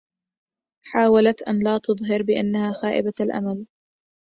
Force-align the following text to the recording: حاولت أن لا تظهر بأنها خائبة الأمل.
حاولت 0.85 1.41
أن 1.41 1.59
لا 1.63 1.77
تظهر 1.77 2.23
بأنها 2.23 2.73
خائبة 2.73 3.13
الأمل. 3.19 3.65